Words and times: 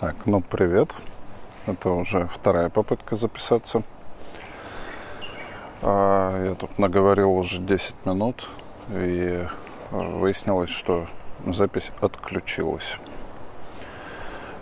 Так, 0.00 0.14
ну 0.26 0.40
привет. 0.40 0.94
Это 1.66 1.90
уже 1.90 2.28
вторая 2.28 2.70
попытка 2.70 3.16
записаться. 3.16 3.82
А, 5.82 6.40
я 6.44 6.54
тут 6.54 6.78
наговорил 6.78 7.32
уже 7.32 7.58
10 7.58 8.06
минут 8.06 8.48
и 8.90 9.44
выяснилось, 9.90 10.70
что 10.70 11.08
запись 11.44 11.90
отключилась. 12.00 12.96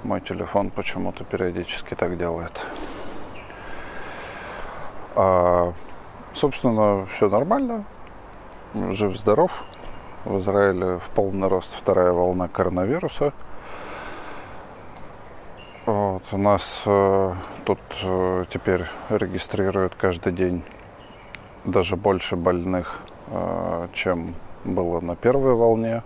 Мой 0.04 0.22
телефон 0.22 0.71
почему-то 0.71 1.22
периодически 1.24 1.92
так 1.92 2.16
делает. 2.16 2.66
А, 5.16 5.74
собственно, 6.32 7.04
все 7.12 7.28
нормально. 7.28 7.84
Жив-здоров. 8.72 9.64
В 10.24 10.38
Израиле 10.38 10.98
в 10.98 11.10
полный 11.10 11.48
рост 11.48 11.74
вторая 11.74 12.12
волна 12.12 12.48
коронавируса. 12.48 13.34
Вот, 16.16 16.23
у 16.33 16.38
нас 16.38 16.80
э, 16.87 17.34
тут 17.66 17.79
э, 18.02 18.47
теперь 18.48 18.84
регистрируют 19.11 19.97
каждый 19.97 20.33
день 20.33 20.62
даже 21.66 21.97
больше 21.97 22.37
больных, 22.37 23.01
э, 23.27 23.89
чем 23.92 24.34
было 24.65 25.02
на 25.02 25.15
первой 25.15 25.52
волне. 25.52 26.02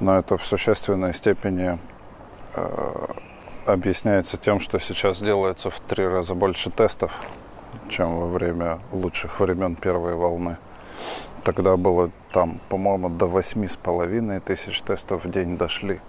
Но 0.00 0.18
это 0.18 0.36
в 0.36 0.44
существенной 0.44 1.14
степени 1.14 1.78
объясняется 3.64 4.38
тем, 4.38 4.58
что 4.58 4.80
сейчас 4.80 5.20
делается 5.20 5.70
в 5.70 5.78
три 5.78 6.04
раза 6.04 6.34
больше 6.34 6.70
тестов, 6.70 7.12
чем 7.88 8.16
во 8.16 8.26
время 8.26 8.80
лучших 8.90 9.38
времен 9.38 9.76
первой 9.76 10.16
волны. 10.16 10.56
Тогда 11.44 11.76
было 11.76 12.10
там, 12.32 12.60
по-моему, 12.68 13.08
до 13.08 13.26
восьми 13.26 13.68
с 13.68 13.76
половиной 13.76 14.40
тысяч 14.40 14.82
тестов 14.82 15.24
в 15.24 15.30
день 15.30 15.56
дошли. 15.56 16.00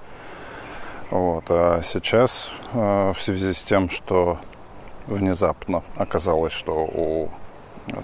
Вот. 1.14 1.44
А 1.50 1.82
сейчас 1.84 2.50
э, 2.74 3.14
в 3.16 3.22
связи 3.22 3.54
с 3.54 3.64
тем, 3.64 3.88
что 3.92 4.40
внезапно 5.06 5.84
оказалось, 5.96 6.54
что 6.54 6.74
у 6.74 7.30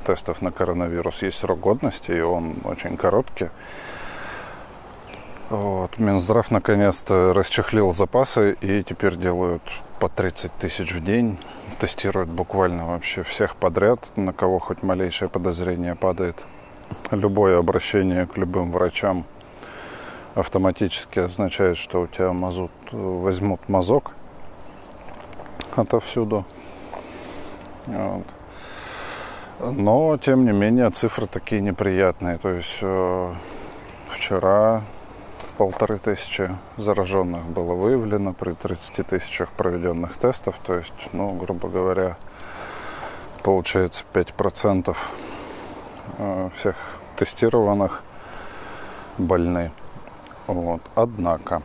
тестов 0.05 0.43
на 0.43 0.51
коронавирус 0.51 1.23
есть 1.23 1.39
срок 1.39 1.59
годности, 1.59 2.11
и 2.11 2.21
он 2.21 2.57
очень 2.65 2.97
короткий, 2.97 3.49
вот. 5.49 5.97
Минздрав 5.97 6.51
наконец-то 6.51 7.33
расчехлил 7.33 7.95
запасы 7.95 8.55
и 8.61 8.83
теперь 8.83 9.15
делают 9.15 9.63
по 9.99 10.07
30 10.07 10.51
тысяч 10.59 10.93
в 10.93 11.03
день. 11.03 11.39
Тестируют 11.79 12.29
буквально 12.29 12.85
вообще 12.85 13.23
всех 13.23 13.55
подряд, 13.55 14.11
на 14.17 14.33
кого 14.33 14.59
хоть 14.59 14.83
малейшее 14.83 15.29
подозрение 15.29 15.95
падает 15.95 16.45
любое 17.09 17.57
обращение 17.57 18.27
к 18.27 18.37
любым 18.37 18.69
врачам 18.69 19.25
автоматически 20.35 21.19
означает, 21.19 21.77
что 21.77 22.01
у 22.01 22.07
тебя 22.07 22.31
мазут, 22.31 22.71
возьмут 22.91 23.67
мазок 23.69 24.11
отовсюду. 25.75 26.45
Вот. 27.85 28.25
Но, 29.59 30.17
тем 30.17 30.45
не 30.45 30.51
менее, 30.51 30.89
цифры 30.91 31.27
такие 31.27 31.61
неприятные. 31.61 32.37
То 32.37 32.49
есть 32.49 32.77
э, 32.81 33.33
вчера 34.09 34.83
полторы 35.57 35.97
тысячи 35.97 36.49
зараженных 36.77 37.45
было 37.45 37.73
выявлено 37.73 38.33
при 38.33 38.53
30 38.53 39.05
тысячах 39.07 39.51
проведенных 39.51 40.17
тестов. 40.17 40.55
То 40.65 40.75
есть, 40.75 40.93
ну, 41.11 41.33
грубо 41.33 41.67
говоря, 41.67 42.17
получается 43.43 44.05
5% 44.13 44.95
Э, 46.17 46.49
всех 46.55 46.75
тестированных 47.15 48.03
больны. 49.17 49.71
Вот. 50.49 50.81
Однако 50.95 51.61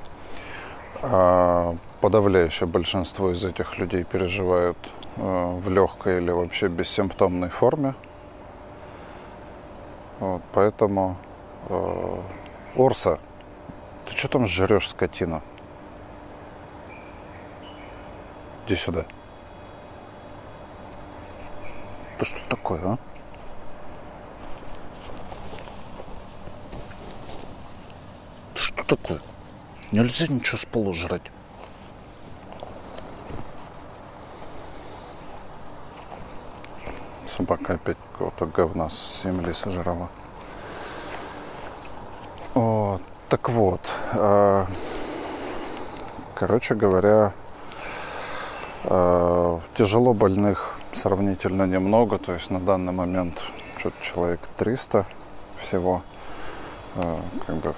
э, 1.00 1.76
подавляющее 2.02 2.66
большинство 2.66 3.30
из 3.32 3.42
этих 3.42 3.78
людей 3.78 4.04
переживают 4.04 4.76
э, 5.16 5.58
в 5.58 5.70
легкой 5.70 6.18
или 6.18 6.30
вообще 6.30 6.68
бессимптомной 6.68 7.48
форме. 7.48 7.94
Вот, 10.20 10.42
поэтому 10.52 11.16
э, 11.70 12.20
Орса, 12.76 13.20
ты 14.04 14.14
что 14.14 14.28
там 14.28 14.46
жрешь, 14.46 14.90
скотина? 14.90 15.40
Иди 18.66 18.76
сюда. 18.76 19.06
Ты 22.18 22.26
что 22.26 22.38
такое, 22.50 22.80
а? 22.84 22.98
Что 28.74 28.96
такое? 28.96 29.20
Нельзя 29.92 30.26
ничего 30.26 30.56
с 30.56 30.64
полу 30.64 30.94
жрать. 30.94 31.30
Собака 37.26 37.74
опять 37.74 37.96
какого-то 38.12 38.46
говна 38.46 38.90
с 38.90 39.22
земли 39.22 39.52
сожрала. 39.52 40.08
О, 42.54 43.00
так 43.28 43.48
вот, 43.48 43.80
э, 44.12 44.66
короче 46.34 46.74
говоря, 46.74 47.32
э, 48.84 49.60
тяжело 49.76 50.14
больных 50.14 50.78
сравнительно 50.92 51.66
немного, 51.66 52.18
то 52.18 52.32
есть 52.32 52.50
на 52.50 52.60
данный 52.60 52.92
момент 52.92 53.42
что-то 53.76 53.96
человек 54.00 54.40
300 54.56 55.06
всего, 55.58 56.02
э, 56.94 57.20
как 57.46 57.56
бы 57.56 57.74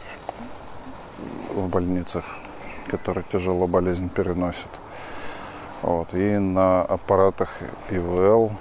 в 1.57 1.69
больницах, 1.69 2.25
которые 2.87 3.25
тяжело 3.25 3.67
болезнь 3.67 4.09
переносят. 4.09 4.71
Вот. 5.83 6.15
И 6.15 6.39
на 6.39 6.83
аппаратах 6.83 7.59
ИВЛ, 7.91 8.53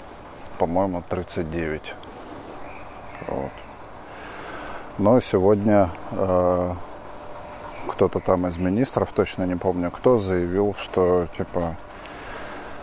по-моему, 0.57 1.03
39. 1.07 1.95
Вот. 3.27 3.51
Но 4.97 5.19
сегодня 5.19 5.89
э, 6.11 6.73
кто-то 7.87 8.19
там 8.19 8.47
из 8.47 8.57
министров, 8.57 9.11
точно 9.11 9.43
не 9.43 9.55
помню 9.55 9.91
кто, 9.91 10.17
заявил, 10.17 10.73
что 10.77 11.27
типа 11.37 11.77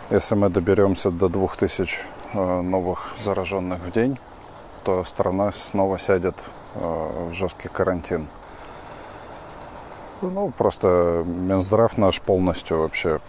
если 0.09 0.35
мы 0.35 0.49
доберемся 0.49 1.09
до 1.09 1.27
2000 1.27 2.01
э, 2.33 2.61
новых 2.61 3.15
зараженных 3.23 3.79
в 3.79 3.91
день, 3.91 4.19
то 4.83 5.03
страна 5.05 5.51
снова 5.51 5.97
сядет 5.97 6.35
э, 6.75 7.27
в 7.29 7.33
жесткий 7.33 7.69
карантин. 7.69 8.27
Ну, 10.31 10.51
просто 10.57 11.23
Минздрав 11.25 11.97
наш 11.97 12.21
полностью 12.21 12.79
вообще 12.79 13.19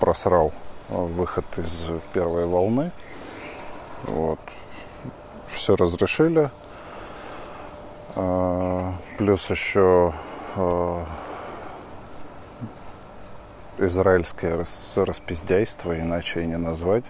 просрал 0.00 0.52
выход 0.88 1.44
из 1.56 1.86
первой 2.12 2.46
волны. 2.46 2.90
Вот. 4.04 4.40
Все 5.52 5.76
разрешили. 5.76 6.50
А, 8.14 8.94
плюс 9.16 9.48
еще 9.50 10.12
а, 10.56 11.06
израильское 13.78 14.58
распиздяйство, 14.96 15.98
иначе 15.98 16.42
и 16.42 16.46
не 16.46 16.56
назвать. 16.56 17.04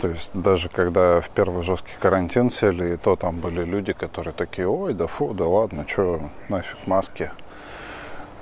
То 0.00 0.08
есть 0.08 0.30
даже 0.32 0.68
когда 0.68 1.20
в 1.20 1.28
первый 1.30 1.62
жесткий 1.62 1.96
карантин 2.00 2.50
сели, 2.50 2.94
и 2.94 2.96
то 2.96 3.16
там 3.16 3.40
были 3.40 3.64
люди, 3.64 3.92
которые 3.92 4.32
такие, 4.32 4.68
ой, 4.68 4.94
да 4.94 5.06
фу, 5.06 5.34
да 5.34 5.46
ладно, 5.46 5.84
что 5.86 6.20
нафиг 6.48 6.86
маски 6.86 7.30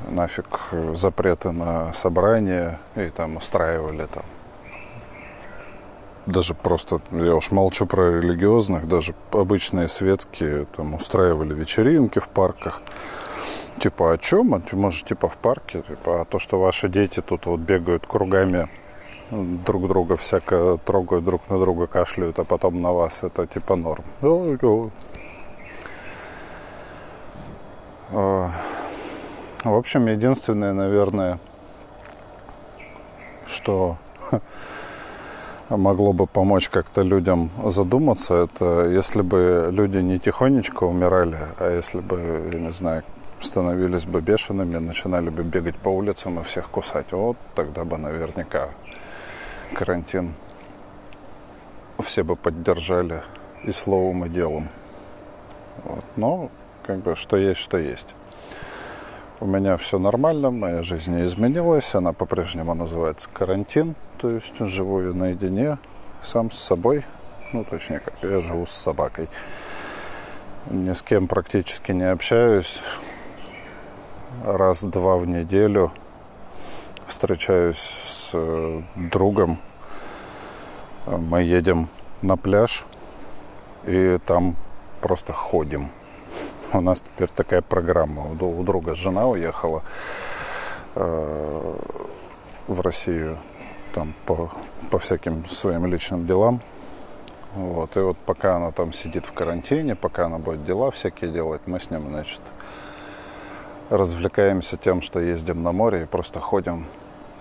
нафиг 0.09 0.47
запреты 0.95 1.53
на 1.53 1.93
собрания 1.93 2.81
и 2.95 3.09
там 3.11 3.37
устраивали 3.37 4.07
там 4.07 4.25
даже 6.27 6.55
просто, 6.55 7.01
я 7.13 7.35
уж 7.37 7.53
молчу 7.53 7.87
про 7.87 8.19
религиозных, 8.19 8.89
даже 8.89 9.15
обычные 9.31 9.89
светские 9.89 10.67
там 10.77 10.95
устраивали 10.95 11.55
вечеринки 11.55 12.19
в 12.19 12.29
парках. 12.29 12.83
Типа, 13.79 14.13
о 14.13 14.19
чем? 14.19 14.55
А 14.55 14.63
может, 14.73 15.07
типа 15.07 15.29
в 15.29 15.39
парке? 15.39 15.83
Типа, 15.83 16.23
а 16.23 16.25
то, 16.25 16.39
что 16.39 16.59
ваши 16.61 16.89
дети 16.89 17.23
тут 17.23 17.47
вот 17.47 17.61
бегают 17.61 18.07
кругами, 18.07 18.69
друг 19.31 19.87
друга 19.87 20.17
всяко 20.17 20.79
трогают, 20.85 21.25
друг 21.25 21.49
на 21.49 21.59
друга 21.61 21.87
кашляют, 21.87 22.39
а 22.39 22.45
потом 22.45 22.81
на 22.81 22.93
вас, 22.93 23.23
это 23.23 23.47
типа 23.47 23.77
норм. 23.77 24.05
В 29.67 29.75
общем, 29.75 30.07
единственное, 30.07 30.73
наверное, 30.73 31.41
что 33.49 33.99
могло 35.69 36.13
бы 36.13 36.29
помочь 36.29 36.69
как-то 36.69 37.03
людям 37.03 37.51
задуматься, 37.65 38.45
это 38.45 38.89
если 38.89 39.23
бы 39.23 39.71
люди 39.73 39.99
не 39.99 40.21
тихонечко 40.21 40.85
умирали, 40.85 41.39
а 41.59 41.75
если 41.75 41.99
бы, 41.99 42.49
я 42.53 42.61
не 42.61 42.71
знаю, 42.71 43.03
становились 43.41 44.07
бы 44.07 44.21
бешеными, 44.21 44.77
начинали 44.77 45.31
бы 45.31 45.43
бегать 45.43 45.77
по 45.77 45.89
улицам 45.89 46.39
и 46.39 46.45
всех 46.45 46.71
кусать. 46.71 47.11
Вот 47.11 47.37
тогда 47.57 47.85
бы 47.85 47.99
наверняка 47.99 48.69
карантин 49.75 50.35
все 52.05 52.23
бы 52.23 52.37
поддержали 52.37 53.25
и 53.65 53.73
словом, 53.73 54.27
и 54.27 54.29
делом. 54.29 54.69
Вот. 55.83 56.05
Но 56.15 56.51
как 56.85 56.99
бы 56.99 57.17
что 57.17 57.37
есть, 57.37 57.59
что 57.59 57.79
есть. 57.79 58.07
У 59.39 59.47
меня 59.47 59.77
все 59.77 59.99
нормально, 59.99 60.51
моя 60.51 60.83
жизнь 60.83 61.15
не 61.15 61.25
изменилась, 61.25 61.95
она 61.95 62.13
по-прежнему 62.13 62.75
называется 62.75 63.29
карантин, 63.33 63.95
то 64.19 64.31
есть 64.31 64.55
живу 64.59 65.03
я 65.03 65.13
наедине, 65.13 65.79
сам 66.23 66.51
с 66.51 66.59
собой, 66.59 67.05
ну 67.53 67.65
точнее, 67.65 68.01
как 68.01 68.15
я 68.23 68.41
живу 68.41 68.65
с 68.65 68.71
собакой. 68.71 69.29
Ни 70.71 70.93
с 70.93 71.03
кем 71.03 71.29
практически 71.29 71.93
не 71.93 72.11
общаюсь, 72.11 72.81
раз-два 74.43 75.17
в 75.17 75.27
неделю 75.27 75.93
встречаюсь 77.07 77.79
с 77.79 78.31
э, 78.33 78.83
другом, 78.97 79.59
мы 81.07 81.43
едем 81.43 81.89
на 82.23 82.37
пляж 82.37 82.87
и 83.85 84.19
там 84.25 84.57
просто 85.01 85.33
ходим. 85.33 85.91
У 86.77 86.81
нас 86.83 87.01
теперь 87.01 87.29
такая 87.29 87.63
программа. 87.63 88.31
У 88.31 88.63
друга 88.63 88.95
жена 88.95 89.27
уехала 89.27 89.83
э, 90.95 91.75
в 92.67 92.81
Россию 92.81 93.39
там 93.95 94.13
по, 94.27 94.51
по 94.91 94.99
всяким 94.99 95.49
своим 95.49 95.87
личным 95.87 96.27
делам. 96.27 96.61
Вот. 97.55 97.97
И 97.97 98.01
вот 98.01 98.19
пока 98.19 98.57
она 98.57 98.73
там 98.73 98.93
сидит 98.93 99.25
в 99.25 99.33
карантине, 99.33 99.95
пока 99.95 100.27
она 100.27 100.39
будет 100.39 100.65
дела 100.65 100.91
всякие 100.91 101.31
делать, 101.31 101.63
мы 101.65 101.81
с 101.81 101.91
ним, 101.91 102.11
значит, 102.11 102.41
развлекаемся 103.89 104.77
тем, 104.77 105.01
что 105.01 105.19
ездим 105.21 105.63
на 105.63 105.73
море 105.73 106.03
и 106.03 106.05
просто 106.05 106.41
ходим 106.41 106.85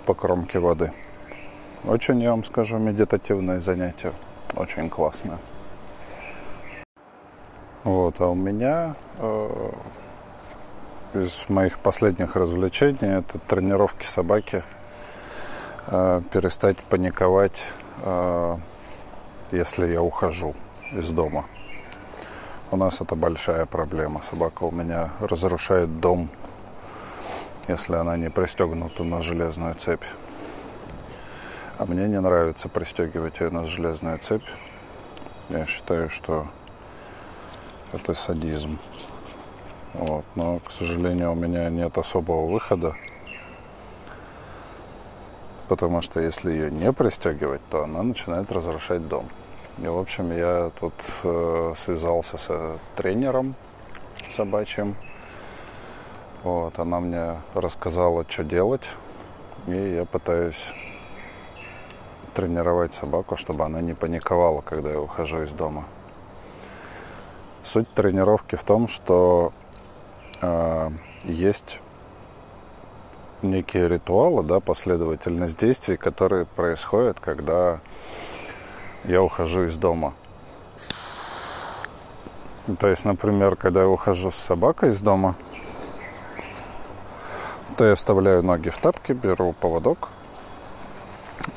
по 0.06 0.14
кромке 0.14 0.60
воды. 0.60 0.94
Очень, 1.84 2.22
я 2.22 2.32
вам 2.32 2.46
скажу, 2.46 2.78
медитативное 2.78 3.60
занятие. 3.60 4.14
Очень 4.56 4.90
классное. 4.90 5.40
Вот, 7.86 8.20
а 8.20 8.30
у 8.30 8.34
меня 8.34 8.96
э, 9.20 9.72
из 11.14 11.46
моих 11.50 11.78
последних 11.78 12.36
развлечений 12.36 13.20
это 13.20 13.38
тренировки 13.38 14.08
собаки. 14.08 14.64
Э, 15.86 16.24
перестать 16.32 16.78
паниковать, 16.78 17.62
э, 18.02 18.58
если 19.52 19.86
я 19.86 20.02
ухожу 20.02 20.56
из 20.94 21.12
дома. 21.12 21.46
У 22.72 22.76
нас 22.76 23.02
это 23.02 23.16
большая 23.16 23.68
проблема. 23.68 24.24
Собака 24.24 24.64
у 24.64 24.72
меня 24.72 25.12
разрушает 25.20 26.00
дом, 26.00 26.30
если 27.68 27.98
она 27.98 28.18
не 28.18 28.32
пристегнута 28.32 29.04
на 29.04 29.22
железную 29.22 29.76
цепь. 29.76 30.06
А 31.78 31.86
мне 31.86 32.08
не 32.08 32.20
нравится 32.20 32.68
пристегивать 32.68 33.42
ее 33.42 33.52
на 33.52 33.64
железную 33.64 34.18
цепь. 34.18 34.50
Я 35.50 35.68
считаю, 35.68 36.10
что 36.10 36.48
это 37.94 38.14
садизм. 38.14 38.80
Вот. 39.94 40.26
Но, 40.36 40.60
к 40.60 40.72
сожалению, 40.72 41.32
у 41.32 41.36
меня 41.36 41.70
нет 41.70 41.98
особого 41.98 42.52
выхода. 42.52 42.96
Потому 45.68 46.02
что 46.02 46.20
если 46.20 46.52
ее 46.52 46.70
не 46.70 46.92
пристегивать, 46.94 47.62
то 47.70 47.84
она 47.84 48.04
начинает 48.04 48.52
разрушать 48.52 49.08
дом. 49.08 49.30
И, 49.78 49.88
в 49.88 49.98
общем, 49.98 50.32
я 50.32 50.72
тут 50.80 50.94
э, 51.24 51.74
связался 51.76 52.38
с 52.38 52.78
тренером 52.96 53.56
собачьим. 54.32 54.96
Вот, 56.44 56.78
она 56.78 57.00
мне 57.00 57.42
рассказала, 57.54 58.26
что 58.30 58.44
делать. 58.44 58.88
И 59.68 59.96
я 59.96 60.06
пытаюсь 60.06 60.74
тренировать 62.36 62.94
собаку, 62.94 63.36
чтобы 63.36 63.66
она 63.66 63.82
не 63.82 63.94
паниковала, 63.94 64.62
когда 64.62 64.92
я 64.92 65.00
ухожу 65.00 65.42
из 65.42 65.52
дома. 65.52 65.86
Суть 67.66 67.92
тренировки 67.96 68.56
в 68.56 68.64
том, 68.64 68.88
что 68.88 69.52
э, 70.40 70.90
есть 71.24 71.80
некие 73.42 73.88
ритуалы, 73.88 74.44
да, 74.44 74.60
последовательность 74.60 75.58
действий, 75.58 75.98
которые 75.98 76.46
происходят, 76.46 77.20
когда 77.20 77.80
я 79.04 79.24
ухожу 79.24 79.64
из 79.64 79.78
дома. 79.78 80.14
То 82.80 82.88
есть, 82.88 83.04
например, 83.04 83.56
когда 83.56 83.82
я 83.82 83.88
ухожу 83.88 84.30
с 84.30 84.36
собакой 84.36 84.92
из 84.92 85.02
дома, 85.02 85.36
то 87.78 87.86
я 87.86 87.96
вставляю 87.96 88.44
ноги 88.44 88.70
в 88.70 88.78
тапки, 88.78 89.14
беру 89.14 89.54
поводок, 89.54 90.10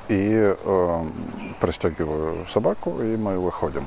и 0.09 0.57
э, 0.59 1.03
пристегиваю 1.61 2.49
собаку, 2.49 2.99
и 3.03 3.15
мы 3.19 3.39
выходим. 3.39 3.85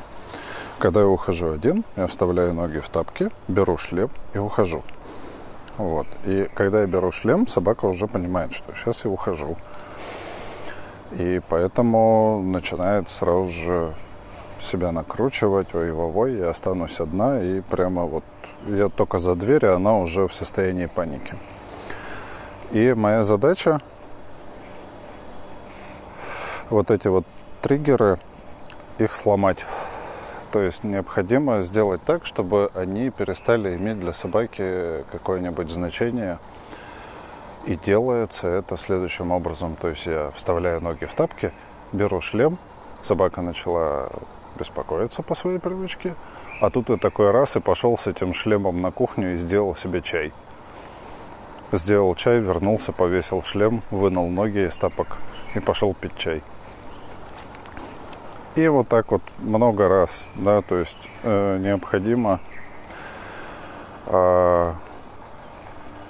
Когда 0.81 1.01
я 1.01 1.07
ухожу 1.07 1.51
один, 1.51 1.85
я 1.95 2.07
вставляю 2.07 2.55
ноги 2.55 2.79
в 2.79 2.89
тапки, 2.89 3.29
беру 3.47 3.77
шлем 3.77 4.09
и 4.33 4.39
ухожу. 4.39 4.81
Вот. 5.77 6.07
И 6.25 6.49
когда 6.55 6.81
я 6.81 6.87
беру 6.87 7.11
шлем, 7.11 7.45
собака 7.45 7.85
уже 7.85 8.07
понимает, 8.07 8.51
что 8.51 8.73
сейчас 8.73 9.05
я 9.05 9.11
ухожу. 9.11 9.57
И 11.11 11.39
поэтому 11.47 12.41
начинает 12.43 13.11
сразу 13.11 13.51
же 13.51 13.93
себя 14.59 14.91
накручивать, 14.91 15.75
ой, 15.75 15.91
вовой, 15.91 16.37
я 16.37 16.49
останусь 16.49 16.99
одна, 16.99 17.39
и 17.39 17.61
прямо 17.61 18.05
вот 18.05 18.23
я 18.65 18.89
только 18.89 19.19
за 19.19 19.35
дверь, 19.35 19.67
а 19.67 19.75
она 19.75 19.99
уже 19.99 20.27
в 20.27 20.33
состоянии 20.33 20.87
паники. 20.87 21.35
И 22.71 22.95
моя 22.95 23.23
задача 23.23 23.81
вот 26.71 26.89
эти 26.89 27.07
вот 27.07 27.27
триггеры, 27.61 28.17
их 28.97 29.13
сломать. 29.13 29.63
То 30.51 30.61
есть 30.61 30.83
необходимо 30.83 31.61
сделать 31.61 32.03
так, 32.03 32.25
чтобы 32.25 32.71
они 32.75 33.09
перестали 33.09 33.75
иметь 33.75 33.99
для 33.99 34.11
собаки 34.11 35.05
какое-нибудь 35.11 35.69
значение. 35.69 36.39
И 37.65 37.75
делается 37.75 38.47
это 38.47 38.75
следующим 38.75 39.31
образом. 39.31 39.77
То 39.79 39.87
есть 39.87 40.05
я 40.07 40.31
вставляю 40.35 40.81
ноги 40.81 41.05
в 41.05 41.13
тапки, 41.13 41.53
беру 41.93 42.19
шлем, 42.19 42.57
собака 43.01 43.41
начала 43.41 44.09
беспокоиться 44.57 45.23
по 45.23 45.35
своей 45.35 45.59
привычке, 45.59 46.15
а 46.59 46.69
тут 46.69 46.89
я 46.89 46.97
такой 46.97 47.31
раз 47.31 47.55
и 47.55 47.61
пошел 47.61 47.97
с 47.97 48.07
этим 48.07 48.33
шлемом 48.33 48.81
на 48.81 48.91
кухню 48.91 49.33
и 49.33 49.37
сделал 49.37 49.75
себе 49.75 50.01
чай. 50.01 50.33
Сделал 51.71 52.13
чай, 52.15 52.39
вернулся, 52.39 52.91
повесил 52.91 53.41
шлем, 53.43 53.81
вынул 53.89 54.29
ноги 54.29 54.67
из 54.67 54.77
тапок 54.77 55.17
и 55.55 55.59
пошел 55.59 55.93
пить 55.93 56.17
чай. 56.17 56.43
И 58.55 58.67
вот 58.67 58.89
так 58.89 59.11
вот 59.11 59.21
много 59.39 59.87
раз, 59.87 60.27
да, 60.35 60.61
то 60.61 60.77
есть 60.77 60.97
э, 61.23 61.57
необходимо 61.57 62.41
э, 64.07 64.73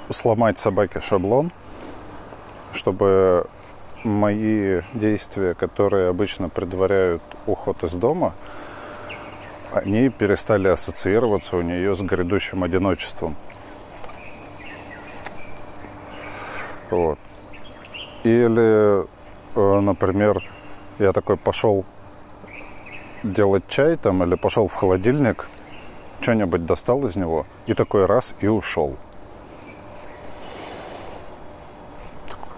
сломать 0.10 0.58
собаке 0.58 1.02
шаблон, 1.02 1.52
чтобы 2.74 3.46
мои 4.04 4.82
действия, 4.94 5.54
которые 5.54 6.10
обычно 6.10 6.50
предваряют 6.50 7.22
уход 7.46 7.84
из 7.84 7.94
дома, 7.94 8.34
они 9.72 10.10
перестали 10.10 10.68
ассоциироваться 10.68 11.58
у 11.58 11.62
нее 11.62 11.96
с 11.96 12.02
грядущим 12.02 12.64
одиночеством. 12.64 13.36
Вот. 16.90 17.20
Или, 18.24 19.06
э, 19.56 19.80
например, 19.80 20.44
я 20.98 21.14
такой 21.14 21.38
пошел 21.38 21.86
делать 23.24 23.68
чай 23.68 23.98
там 23.98 24.24
или 24.24 24.36
пошел 24.36 24.68
в 24.68 24.74
холодильник, 24.74 25.48
что-нибудь 26.22 26.66
достал 26.66 27.06
из 27.06 27.16
него 27.16 27.46
и 27.66 27.74
такой 27.74 28.06
раз 28.06 28.36
и 28.40 28.48
ушел. 28.48 28.98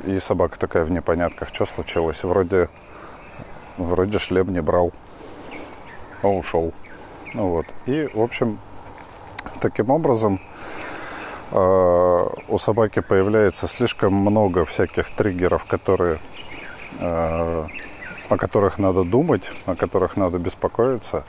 И 0.06 0.20
собака 0.20 0.60
такая 0.60 0.84
в 0.84 0.92
непонятках, 0.92 1.50
что 1.50 1.66
случилось? 1.66 2.24
Вроде, 2.24 2.70
вроде 3.78 4.20
шлем 4.20 4.52
не 4.52 4.62
брал, 4.62 4.92
а 6.22 6.28
ушел. 6.28 6.74
Вот. 7.34 7.66
И, 7.86 8.10
в 8.14 8.22
общем, 8.22 8.60
таким 9.62 9.90
образом 9.90 10.42
э, 11.52 12.28
у 12.50 12.58
собаки 12.58 13.00
появляется 13.00 13.68
слишком 13.68 14.14
много 14.14 14.66
всяких 14.66 15.10
триггеров, 15.10 15.64
которые 15.66 16.20
э, 17.00 17.66
о 18.30 18.38
которых 18.38 18.80
надо 18.80 19.04
думать, 19.04 19.52
о 19.66 19.76
которых 19.76 20.18
надо 20.18 20.40
беспокоиться. 20.40 21.24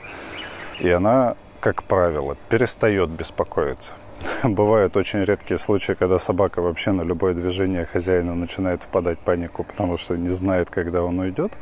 И 0.79 0.89
она, 0.89 1.35
как 1.59 1.83
правило, 1.83 2.37
перестает 2.49 3.09
беспокоиться. 3.09 3.93
Бывают 4.43 4.95
очень 4.97 5.23
редкие 5.23 5.57
случаи, 5.57 5.93
когда 5.93 6.19
собака 6.19 6.61
вообще 6.61 6.91
на 6.91 7.01
любое 7.01 7.33
движение 7.33 7.85
хозяина 7.85 8.35
начинает 8.35 8.83
впадать 8.83 9.19
в 9.19 9.21
панику, 9.21 9.63
потому 9.63 9.97
что 9.97 10.17
не 10.17 10.29
знает, 10.29 10.69
когда 10.69 11.03
он 11.03 11.19
уйдет. 11.19 11.53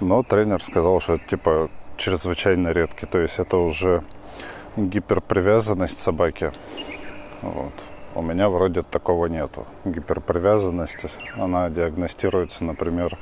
Но 0.00 0.22
тренер 0.22 0.62
сказал, 0.62 1.00
что 1.00 1.14
это 1.14 1.28
типа 1.28 1.70
чрезвычайно 1.96 2.68
редкий. 2.68 3.06
То 3.06 3.18
есть 3.18 3.38
это 3.38 3.58
уже 3.58 4.02
гиперпривязанность 4.76 6.00
собаки. 6.00 6.52
Вот. 7.42 7.72
У 8.14 8.22
меня 8.22 8.48
вроде 8.48 8.82
такого 8.82 9.26
нету. 9.26 9.66
Гиперпривязанность, 9.84 11.18
она 11.36 11.68
диагностируется, 11.70 12.64
например, 12.64 13.16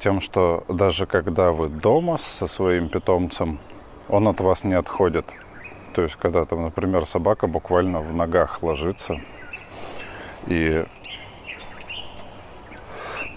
тем, 0.00 0.20
что 0.20 0.64
даже 0.68 1.06
когда 1.06 1.52
вы 1.52 1.68
дома 1.68 2.18
со 2.18 2.46
своим 2.46 2.88
питомцем, 2.88 3.58
он 4.08 4.26
от 4.28 4.40
вас 4.40 4.64
не 4.64 4.74
отходит. 4.74 5.26
То 5.94 6.02
есть, 6.02 6.16
когда 6.16 6.44
там, 6.44 6.62
например, 6.62 7.06
собака 7.06 7.46
буквально 7.46 8.00
в 8.00 8.14
ногах 8.14 8.62
ложится 8.62 9.20
и 10.46 10.84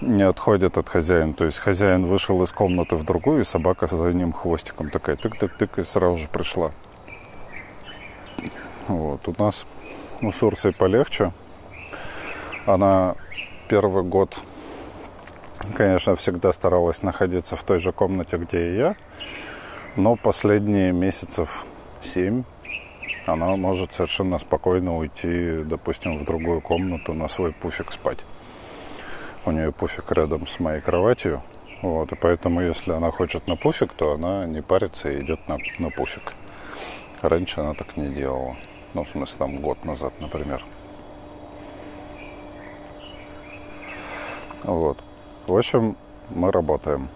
не 0.02 0.24
отходит 0.24 0.78
от 0.78 0.90
хозяина. 0.90 1.34
То 1.34 1.46
есть 1.46 1.60
хозяин 1.60 2.06
вышел 2.06 2.42
из 2.44 2.52
комнаты 2.52 2.96
в 2.96 3.04
другую, 3.04 3.42
и 3.42 3.44
собака 3.44 3.88
за 3.88 4.14
ним 4.14 4.32
хвостиком 4.34 4.90
такая 4.90 5.16
тык-тык-тык 5.16 5.82
и 5.82 5.84
сразу 5.84 6.18
же 6.18 6.28
пришла. 6.28 6.72
Вот. 8.88 9.28
У 9.28 9.34
нас 9.42 9.66
у 10.22 10.32
Сурсы 10.32 10.72
полегче. 10.72 11.34
Она 12.66 13.16
первый 13.68 14.04
год, 14.04 14.38
конечно, 15.74 16.16
всегда 16.16 16.54
старалась 16.54 17.02
находиться 17.02 17.56
в 17.56 17.64
той 17.64 17.80
же 17.80 17.92
комнате, 17.92 18.38
где 18.38 18.72
и 18.72 18.76
я. 18.78 18.96
Но 19.96 20.16
последние 20.16 20.92
месяцев 20.92 21.66
семь 22.02 22.44
она 23.26 23.56
может 23.56 23.94
совершенно 23.94 24.38
спокойно 24.38 24.98
уйти, 24.98 25.64
допустим, 25.64 26.18
в 26.20 26.26
другую 26.26 26.62
комнату 26.62 27.14
на 27.14 27.28
свой 27.28 27.54
пуфик 27.54 27.92
спать. 27.92 28.20
У 29.46 29.52
нее 29.52 29.72
пуфик 29.72 30.12
рядом 30.12 30.46
с 30.46 30.60
моей 30.60 30.82
кроватью. 30.82 31.42
Вот, 31.82 32.12
и 32.12 32.16
поэтому, 32.16 32.62
если 32.62 32.92
она 32.92 33.12
хочет 33.12 33.48
на 33.48 33.56
пуфик, 33.56 33.94
то 33.94 34.14
она 34.14 34.46
не 34.46 34.62
парится 34.62 35.10
и 35.10 35.22
идет 35.22 35.48
на, 35.48 35.58
на 35.80 35.90
пуфик. 35.90 36.34
Раньше 37.22 37.62
она 37.62 37.74
так 37.74 37.98
не 37.98 38.10
делала. 38.10 38.56
Ну, 38.94 39.04
в 39.04 39.10
смысле, 39.10 39.38
там 39.38 39.56
год 39.58 39.84
назад, 39.86 40.14
например. 40.20 40.64
Вот. 44.64 44.98
В 45.48 45.56
общем, 45.56 45.96
мы 46.30 46.52
работаем. 46.52 47.08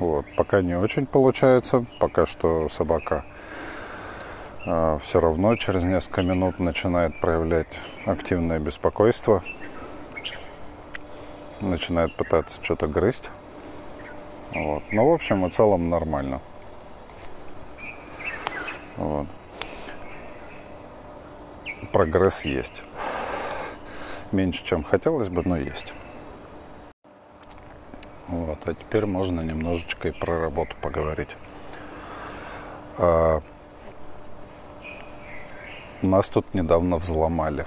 Вот. 0.00 0.24
Пока 0.38 0.62
не 0.62 0.74
очень 0.74 1.06
получается. 1.06 1.84
Пока 2.00 2.24
что 2.24 2.70
собака 2.70 3.26
э, 4.64 4.98
все 5.02 5.20
равно 5.20 5.54
через 5.56 5.82
несколько 5.82 6.22
минут 6.22 6.58
начинает 6.60 7.20
проявлять 7.20 7.78
активное 8.06 8.58
беспокойство. 8.58 9.42
Начинает 11.60 12.16
пытаться 12.16 12.58
что-то 12.62 12.86
грызть. 12.86 13.28
Вот. 14.54 14.82
Но 14.90 15.10
в 15.10 15.12
общем 15.12 15.44
и 15.44 15.50
целом 15.50 15.90
нормально. 15.90 16.40
Вот. 18.96 19.26
Прогресс 21.92 22.46
есть. 22.46 22.82
Меньше, 24.32 24.64
чем 24.64 24.84
хотелось 24.84 25.28
бы, 25.28 25.42
но 25.44 25.58
есть. 25.58 25.92
Вот, 28.28 28.58
а 28.66 28.74
теперь 28.74 29.06
можно 29.06 29.40
немножечко 29.40 30.08
и 30.08 30.12
про 30.12 30.38
работу 30.40 30.76
поговорить. 30.82 31.36
А, 32.98 33.40
нас 36.02 36.28
тут 36.28 36.52
недавно 36.52 36.98
взломали. 36.98 37.64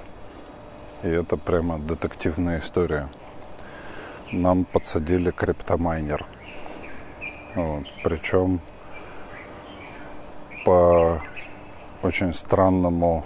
И 1.04 1.08
это 1.08 1.36
прямо 1.36 1.80
детективная 1.80 2.60
история. 2.60 3.10
Нам 4.32 4.66
подсадили 4.66 5.32
криптомайнер. 5.32 6.26
Вот, 7.56 7.86
причем 8.04 8.62
по 10.64 11.20
очень 12.04 12.34
странному, 12.36 13.26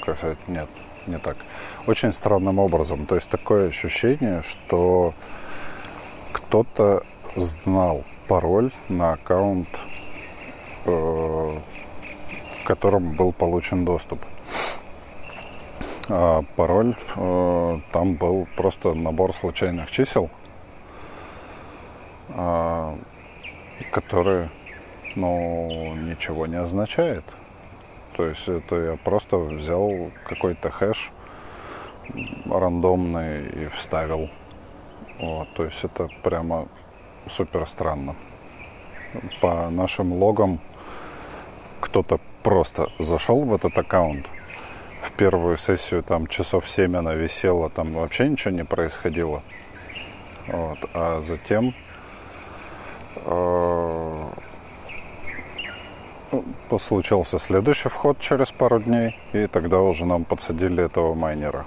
как 0.00 0.16
сказать, 0.16 0.48
нет, 0.48 0.68
не 1.06 1.18
так. 1.18 1.36
Очень 1.86 2.12
странным 2.12 2.58
образом. 2.58 3.06
То 3.06 3.14
есть 3.14 3.28
такое 3.28 3.68
ощущение, 3.68 4.42
что 4.42 5.14
кто-то 6.32 7.02
знал 7.36 8.04
пароль 8.28 8.70
на 8.88 9.12
аккаунт, 9.12 9.68
э, 10.84 11.58
которым 12.64 13.16
был 13.16 13.32
получен 13.32 13.84
доступ. 13.84 14.20
А 16.08 16.42
пароль 16.56 16.94
э, 17.16 17.80
там 17.92 18.14
был 18.14 18.48
просто 18.56 18.94
набор 18.94 19.32
случайных 19.32 19.90
чисел, 19.90 20.30
э, 22.28 22.96
которые 23.92 24.50
ну, 25.14 25.94
ничего 25.94 26.46
не 26.46 26.56
означает. 26.56 27.24
То 28.16 28.26
есть 28.26 28.48
это 28.48 28.76
я 28.76 28.96
просто 28.96 29.36
взял 29.36 30.10
какой-то 30.24 30.70
хэш 30.70 31.12
рандомный 32.50 33.46
и 33.46 33.68
вставил. 33.68 34.28
Вот, 35.18 35.48
то 35.54 35.64
есть 35.64 35.84
это 35.84 36.08
прямо 36.22 36.68
супер 37.26 37.66
странно. 37.66 38.16
По 39.40 39.70
нашим 39.70 40.12
логам 40.12 40.60
кто-то 41.80 42.18
просто 42.42 42.88
зашел 42.98 43.44
в 43.44 43.54
этот 43.54 43.76
аккаунт. 43.78 44.26
В 45.02 45.12
первую 45.12 45.56
сессию 45.56 46.02
там 46.02 46.26
часов 46.26 46.68
7 46.68 46.96
она 46.96 47.14
висела, 47.14 47.70
там 47.70 47.92
вообще 47.92 48.28
ничего 48.28 48.54
не 48.54 48.64
происходило. 48.64 49.42
Вот, 50.46 50.78
а 50.94 51.20
затем 51.20 51.74
э, 53.16 54.24
случился 56.78 57.38
следующий 57.38 57.88
вход 57.88 58.18
через 58.18 58.52
пару 58.52 58.80
дней, 58.80 59.16
и 59.32 59.46
тогда 59.46 59.80
уже 59.80 60.06
нам 60.06 60.24
подсадили 60.24 60.84
этого 60.84 61.14
майнера. 61.14 61.66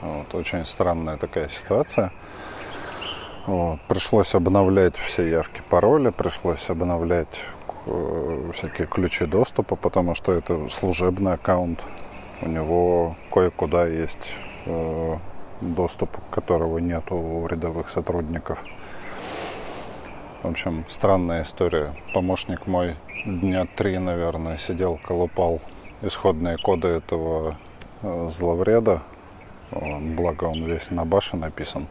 Вот, 0.00 0.34
очень 0.34 0.64
странная 0.64 1.16
такая 1.16 1.48
ситуация. 1.48 2.12
Вот, 3.46 3.80
пришлось 3.88 4.34
обновлять 4.34 4.96
все 4.96 5.28
явки, 5.28 5.62
пароли, 5.68 6.10
пришлось 6.10 6.68
обновлять 6.68 7.44
э, 7.86 8.50
всякие 8.52 8.86
ключи 8.86 9.26
доступа, 9.26 9.76
потому 9.76 10.14
что 10.14 10.32
это 10.32 10.68
служебный 10.68 11.34
аккаунт. 11.34 11.80
У 12.42 12.48
него 12.48 13.16
кое-куда 13.32 13.86
есть 13.86 14.38
э, 14.66 15.16
доступ, 15.60 16.10
которого 16.30 16.78
нет 16.78 17.04
у 17.10 17.46
рядовых 17.46 17.88
сотрудников. 17.88 18.62
В 20.42 20.48
общем, 20.48 20.84
странная 20.88 21.42
история. 21.42 21.94
Помощник 22.12 22.66
мой 22.66 22.96
дня 23.26 23.66
три, 23.66 23.98
наверное, 23.98 24.56
сидел, 24.56 24.98
колупал 25.02 25.60
исходные 26.02 26.56
коды 26.58 26.88
этого 26.88 27.56
э, 28.02 28.28
зловреда. 28.30 29.02
Благо 29.70 30.44
он 30.44 30.64
весь 30.64 30.90
на 30.90 31.04
баше 31.04 31.36
написан. 31.36 31.88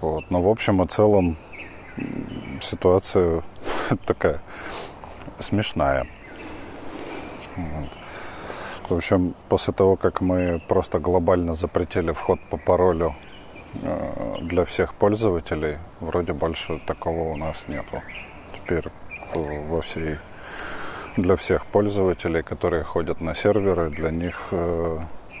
Вот. 0.00 0.30
Но 0.30 0.42
в 0.42 0.48
общем 0.48 0.82
и 0.82 0.86
целом 0.86 1.36
ситуация 2.60 3.42
такая 4.06 4.40
смешная. 5.38 6.08
Вот. 7.56 7.90
В 8.88 8.94
общем, 8.96 9.34
после 9.48 9.72
того, 9.72 9.96
как 9.96 10.20
мы 10.20 10.60
просто 10.68 10.98
глобально 10.98 11.54
запретили 11.54 12.12
вход 12.12 12.40
по 12.50 12.56
паролю 12.56 13.14
э, 13.74 14.38
для 14.42 14.64
всех 14.64 14.94
пользователей, 14.94 15.78
вроде 16.00 16.32
больше 16.32 16.80
такого 16.84 17.30
у 17.32 17.36
нас 17.36 17.64
нету. 17.68 18.02
Теперь 18.54 18.90
во 19.34 19.80
всей 19.80 20.18
для 21.16 21.36
всех 21.36 21.66
пользователей, 21.66 22.42
которые 22.42 22.84
ходят 22.84 23.20
на 23.20 23.34
серверы, 23.34 23.90
для 23.90 24.10
них 24.10 24.48
э, 24.50 24.98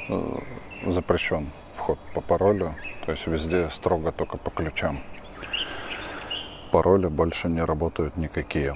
э, 0.08 0.38
запрещен 0.86 1.50
вход 1.72 1.98
по 2.14 2.20
паролю, 2.20 2.74
то 3.04 3.12
есть 3.12 3.26
везде 3.26 3.68
строго 3.70 4.12
только 4.12 4.38
по 4.38 4.50
ключам. 4.50 5.00
Пароли 6.72 7.08
больше 7.08 7.48
не 7.48 7.62
работают 7.62 8.16
никакие. 8.16 8.74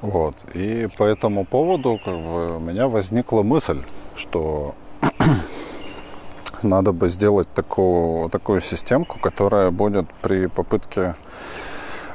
Вот. 0.00 0.34
И 0.54 0.88
по 0.96 1.04
этому 1.04 1.44
поводу 1.44 2.00
как 2.02 2.14
бы, 2.14 2.56
у 2.56 2.60
меня 2.60 2.88
возникла 2.88 3.42
мысль, 3.42 3.82
что 4.16 4.74
надо 6.62 6.92
бы 6.92 7.08
сделать 7.08 7.48
такую, 7.54 8.28
такую 8.30 8.60
системку, 8.60 9.18
которая 9.18 9.70
будет 9.70 10.06
при 10.22 10.46
попытке 10.46 11.14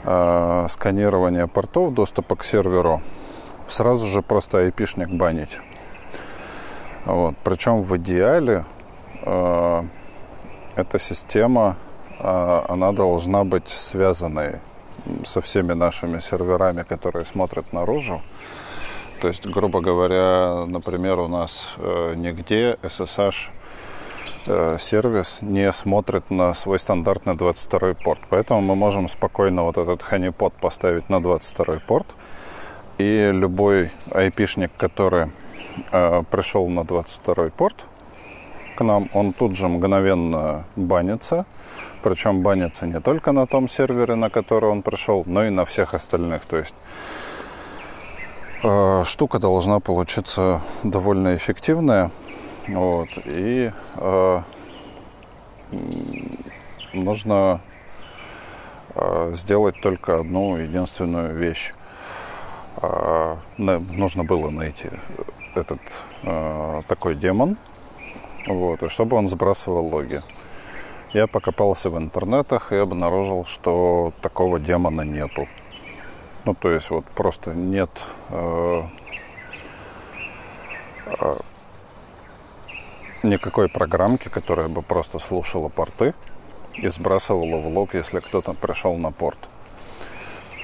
э, 0.04 0.68
сканирования 0.70 1.48
портов 1.48 1.94
доступа 1.94 2.36
к 2.36 2.44
серверу 2.44 3.02
сразу 3.68 4.06
же 4.06 4.22
просто 4.22 4.60
айпишник 4.60 5.10
банить. 5.10 5.60
Вот. 7.06 7.36
Причем 7.44 7.82
в 7.82 7.98
идеале 7.98 8.66
э, 9.22 9.84
эта 10.76 11.00
система, 11.00 11.78
э, 12.20 12.62
она 12.68 12.92
должна 12.92 13.44
быть 13.44 13.70
связанной 13.70 14.60
со 15.24 15.42
всеми 15.42 15.74
нашими 15.74 16.20
серверами, 16.20 16.84
которые 16.84 17.26
смотрят 17.26 17.74
наружу. 17.74 18.22
То 19.22 19.28
есть, 19.28 19.46
грубо 19.46 19.82
говоря, 19.82 20.66
например, 20.66 21.20
у 21.20 21.28
нас 21.28 21.76
э, 21.78 22.14
нигде 22.16 22.78
SSH 22.82 23.52
сервис 24.46 25.40
не 25.42 25.72
смотрит 25.72 26.30
на 26.30 26.54
свой 26.54 26.80
стандартный 26.80 27.36
22 27.36 27.96
порт. 27.96 28.22
Поэтому 28.30 28.62
мы 28.62 28.76
можем 28.76 29.08
спокойно 29.10 29.64
вот 29.64 29.78
этот 29.78 30.02
honeypot 30.02 30.54
поставить 30.60 31.10
на 31.10 31.22
22 31.22 31.80
порт. 31.88 32.08
И 32.98 33.32
любой 33.34 33.92
айпишник, 34.12 34.72
который 34.78 35.32
э, 35.92 36.24
пришел 36.32 36.68
на 36.70 36.86
22 36.86 37.50
порт, 37.50 37.76
к 38.76 38.84
нам, 38.84 39.10
он 39.14 39.34
тут 39.34 39.56
же 39.56 39.68
мгновенно 39.68 40.66
банится. 40.76 41.46
Причем 42.04 42.42
банится 42.42 42.86
не 42.86 43.00
только 43.00 43.32
на 43.32 43.48
том 43.48 43.68
сервере, 43.68 44.16
на 44.16 44.30
который 44.30 44.70
он 44.70 44.82
пришел, 44.82 45.24
но 45.26 45.46
и 45.46 45.50
на 45.50 45.66
всех 45.66 45.94
остальных. 45.94 46.46
То 46.46 46.58
есть 46.58 46.76
э, 48.64 49.04
штука 49.06 49.40
должна 49.40 49.80
получиться 49.80 50.62
довольно 50.84 51.36
эффективная. 51.36 52.12
Вот, 52.68 53.10
и 53.26 53.72
э, 53.98 54.42
нужно 56.94 57.62
э, 58.96 59.32
сделать 59.36 59.80
только 59.82 60.20
одну 60.20 60.58
единственную 60.58 61.36
вещь. 61.36 61.74
Э, 62.82 63.38
нужно 63.58 64.24
было 64.24 64.50
найти 64.50 64.90
этот 65.54 65.80
э, 66.24 66.82
такой 66.88 67.14
демон, 67.14 67.58
вот, 68.48 68.82
и 68.82 68.90
чтобы 68.90 69.18
он 69.18 69.30
сбрасывал 69.30 69.86
логи. 69.86 70.24
Я 71.14 71.28
покопался 71.28 71.90
в 71.92 71.98
интернетах 72.00 72.72
и 72.72 72.78
обнаружил, 72.78 73.46
что 73.46 74.12
такого 74.22 74.60
демона 74.60 75.04
нету. 75.04 75.48
Ну, 76.46 76.56
то 76.56 76.72
есть 76.72 76.90
вот 76.90 77.06
просто 77.06 77.54
нет 77.54 77.90
э, 78.30 78.82
э, 81.06 81.36
никакой 83.36 83.68
программки, 83.68 84.30
которая 84.30 84.70
бы 84.70 84.82
просто 84.82 85.20
слушала 85.20 85.68
порты 85.68 86.14
и 86.74 86.88
сбрасывала 86.88 87.58
в 87.58 87.68
лог, 87.68 87.94
если 87.94 88.20
кто-то 88.20 88.54
пришел 88.54 88.96
на 88.96 89.12
порт. 89.12 89.38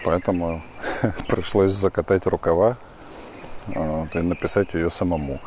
Поэтому 0.06 0.62
пришлось 1.28 1.72
закатать 1.72 2.26
рукава 2.28 2.78
вот, 3.68 4.16
и 4.16 4.20
написать 4.20 4.74
ее 4.74 4.90
самому. 4.90 5.40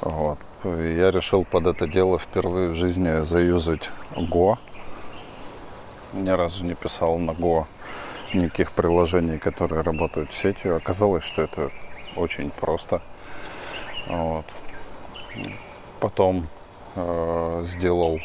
Вот. 0.00 0.38
Я 0.64 1.12
решил 1.12 1.44
под 1.44 1.66
это 1.68 1.86
дело 1.86 2.18
впервые 2.18 2.70
в 2.70 2.74
жизни 2.74 3.22
заюзать 3.22 3.90
Go. 4.16 4.58
Ни 6.12 6.30
разу 6.30 6.64
не 6.64 6.74
писал 6.74 7.18
на 7.18 7.30
Go 7.30 7.66
никаких 8.34 8.72
приложений, 8.72 9.38
которые 9.38 9.82
работают 9.82 10.34
сетью. 10.34 10.76
Оказалось, 10.76 11.24
что 11.24 11.42
это 11.42 11.70
очень 12.16 12.50
просто. 12.50 13.00
Вот. 14.08 14.46
Потом 16.00 16.48
э, 16.94 17.64
сделал 17.66 18.18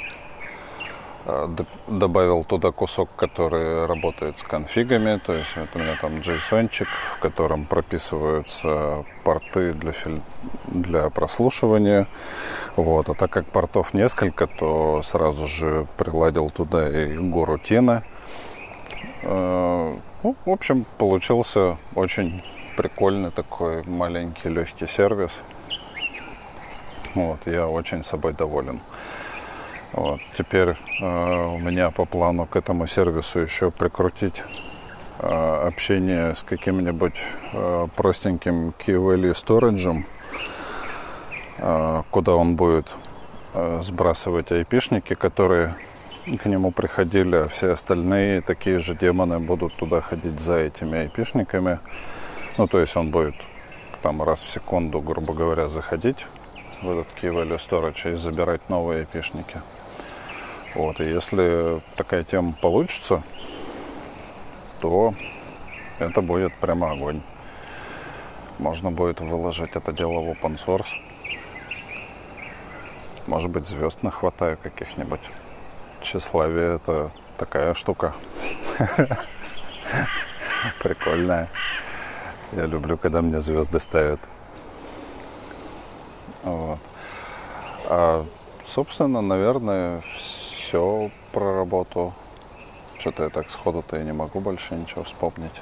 Э, 1.26 1.48
добавил 1.88 2.44
туда 2.44 2.72
кусок, 2.72 3.10
который 3.16 3.86
работает 3.86 4.40
с 4.40 4.44
конфигами, 4.44 5.22
то 5.26 5.34
есть 5.34 5.56
вот 5.56 5.70
у 5.74 5.80
меня 5.80 5.96
там 6.02 6.16
json 6.16 6.70
в 7.16 7.20
котором 7.20 7.66
прописываются 7.66 9.06
порты 9.24 9.74
для, 9.74 9.94
филь... 9.94 10.22
для 10.68 11.10
прослушивания. 11.10 12.08
Вот. 12.76 13.08
А 13.10 13.14
так 13.14 13.32
как 13.32 13.46
портов 13.46 13.94
несколько, 13.94 14.48
то 14.48 15.02
сразу 15.02 15.48
же 15.48 15.88
приладил 15.98 16.50
туда 16.50 16.90
и 16.90 17.18
гору 17.18 17.58
тена. 17.58 18.04
Э, 19.22 19.96
ну, 20.24 20.36
в 20.46 20.50
общем, 20.50 20.86
получился 20.98 21.78
очень 21.96 22.44
прикольный 22.76 23.32
такой 23.32 23.84
маленький 23.84 24.50
легкий 24.50 24.88
сервис. 24.88 25.40
Вот, 27.16 27.40
я 27.46 27.68
очень 27.68 28.04
собой 28.04 28.34
доволен. 28.34 28.82
Вот. 29.92 30.20
Теперь 30.36 30.70
э, 30.70 31.46
у 31.46 31.60
меня 31.60 31.92
по 31.92 32.06
плану 32.06 32.48
к 32.48 32.56
этому 32.56 32.88
сервису 32.88 33.40
еще 33.40 33.70
прикрутить 33.70 34.44
э, 35.20 35.68
общение 35.68 36.34
с 36.34 36.42
каким-нибудь 36.42 37.22
э, 37.54 37.88
простеньким 37.96 38.74
key 38.80 39.34
сториджем, 39.36 40.08
э, 41.60 42.02
куда 42.10 42.34
он 42.34 42.56
будет 42.56 42.88
э, 43.54 43.80
сбрасывать 43.84 44.52
айпишники, 44.52 45.14
которые 45.14 45.76
к 46.26 46.46
нему 46.48 46.72
приходили, 46.72 47.36
а 47.36 47.48
все 47.48 47.74
остальные 47.74 48.42
такие 48.42 48.80
же 48.80 48.96
демоны 48.96 49.38
будут 49.38 49.76
туда 49.76 50.02
ходить 50.02 50.40
за 50.40 50.56
этими 50.56 50.98
айпишниками. 50.98 51.78
Ну, 52.58 52.68
то 52.68 52.80
есть 52.80 52.98
он 52.98 53.12
будет 53.12 53.36
там 54.02 54.24
раз 54.24 54.42
в 54.42 54.50
секунду, 54.50 55.02
грубо 55.02 55.36
говоря, 55.36 55.70
заходить 55.70 56.26
в 56.84 56.92
этот 56.92 57.08
Key 57.18 57.32
Value 57.32 57.58
Storage 57.58 58.14
и 58.14 58.16
забирать 58.16 58.70
новые 58.70 59.00
айпишники. 59.00 59.62
Вот, 60.76 61.00
и 61.00 61.06
если 61.06 61.82
такая 61.96 62.24
тема 62.24 62.54
получится, 62.62 63.24
то 64.80 65.14
это 66.00 66.22
будет 66.22 66.54
прямо 66.56 66.92
огонь. 66.92 67.22
Можно 68.60 68.92
будет 68.92 69.22
выложить 69.22 69.76
это 69.76 69.94
дело 69.94 70.20
в 70.20 70.30
open 70.32 70.58
source. 70.58 70.94
Может 73.28 73.50
быть, 73.50 73.68
звезд 73.68 74.04
нахватаю 74.04 74.58
каких-нибудь. 74.58 75.22
Тщеславие 76.02 76.76
это 76.76 77.12
такая 77.38 77.74
штука. 77.74 78.14
Прикольная. 80.84 81.50
Я 82.52 82.66
люблю, 82.66 82.98
когда 82.98 83.22
мне 83.22 83.40
звезды 83.40 83.80
ставят. 83.80 84.20
Вот. 86.44 86.80
А, 87.88 88.26
собственно, 88.64 89.22
наверное, 89.22 90.04
все 90.16 91.12
про 91.32 91.56
работу. 91.56 92.14
Что-то 93.00 93.24
я 93.24 93.30
так 93.30 93.50
сходу-то 93.52 93.98
и 93.98 94.04
не 94.04 94.14
могу 94.14 94.40
больше 94.40 94.76
ничего 94.76 95.04
вспомнить. 95.04 95.62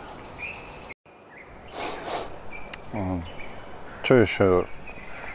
Что 4.04 4.15
еще 4.15 4.67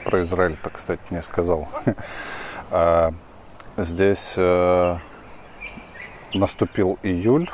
про 0.05 0.23
Израиль-то, 0.23 0.71
кстати, 0.71 1.03
не 1.11 1.23
сказал. 1.23 1.69
А, 2.69 3.15
здесь 3.77 4.35
э, 4.37 4.99
наступил 6.35 6.99
июль, 7.05 7.49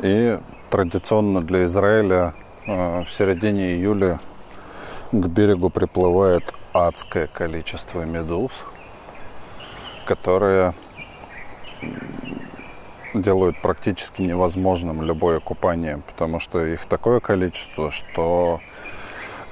и 0.00 0.36
традиционно 0.68 1.42
для 1.42 1.62
Израиля 1.62 2.34
э, 2.66 3.04
в 3.04 3.08
середине 3.08 3.74
июля 3.74 4.18
к 5.12 5.26
берегу 5.26 5.70
приплывает 5.70 6.54
адское 6.72 7.26
количество 7.26 8.02
медуз– 8.02 8.64
которые 10.08 10.72
делают 13.12 13.60
практически 13.60 14.22
невозможным 14.22 15.02
любое 15.02 15.38
купание, 15.38 16.00
потому 16.06 16.40
что 16.40 16.64
их 16.64 16.86
такое 16.86 17.20
количество, 17.20 17.90
что 17.90 18.60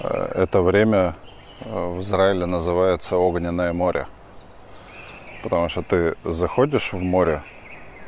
э, 0.00 0.32
это 0.34 0.62
время 0.62 1.14
э, 1.60 1.94
в 1.94 2.00
Израиле 2.00 2.46
называется 2.46 3.16
огненное 3.16 3.74
море. 3.74 4.06
Потому 5.42 5.68
что 5.68 5.82
ты 5.82 6.16
заходишь 6.24 6.94
в 6.94 7.02
море, 7.02 7.42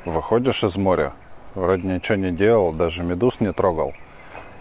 выходишь 0.07 0.65
из 0.65 0.79
моря, 0.79 1.13
вроде 1.55 1.83
ничего 1.83 2.17
не 2.17 2.31
делал, 2.31 2.73
даже 2.73 3.03
медуз 3.03 3.41
не 3.41 3.53
трогал, 3.53 3.93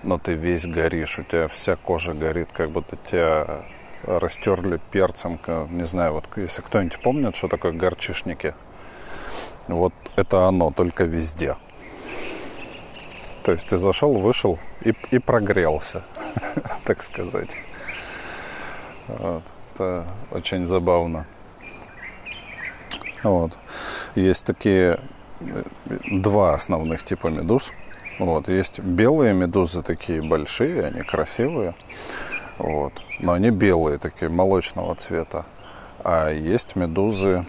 но 0.03 0.17
ты 0.17 0.33
весь 0.33 0.65
горишь, 0.65 1.19
у 1.19 1.23
тебя 1.23 1.47
вся 1.47 1.75
кожа 1.75 2.13
горит, 2.13 2.49
как 2.53 2.71
будто 2.71 2.97
тебя 3.10 3.65
растерли 4.03 4.79
перцем. 4.91 5.39
Не 5.69 5.86
знаю, 5.86 6.13
вот 6.13 6.25
если 6.36 6.62
кто-нибудь 6.62 7.01
помнит, 7.01 7.36
что 7.36 7.47
такое 7.47 7.71
горчишники, 7.71 8.53
вот 9.67 9.93
это 10.15 10.47
оно, 10.47 10.71
только 10.71 11.03
везде. 11.03 11.57
То 13.43 13.51
есть 13.53 13.67
ты 13.67 13.77
зашел, 13.77 14.19
вышел 14.19 14.60
и, 14.81 14.93
и 15.12 15.19
прогрелся, 15.19 16.03
так 16.83 17.01
сказать. 17.01 17.55
Вот. 19.07 19.43
Это 19.73 20.07
очень 20.31 20.65
забавно. 20.65 21.27
Вот. 23.23 23.57
Есть 24.15 24.45
такие 24.45 24.99
э, 25.39 25.63
два 26.12 26.55
основных 26.55 27.03
типа 27.03 27.27
медуз. 27.27 27.71
Вот. 28.19 28.49
Есть 28.49 28.80
белые 28.80 29.34
медузы, 29.34 29.84
такие 29.84 30.21
большие, 30.21 30.86
они 30.86 31.01
красивые. 31.01 31.75
Вот. 32.58 32.93
Но 33.19 33.34
они 33.34 33.51
белые, 33.51 33.97
такие 33.97 34.30
молочного 34.30 34.95
цвета. 34.95 35.45
А 36.03 36.30
есть 36.30 36.75
медузы 36.75 37.45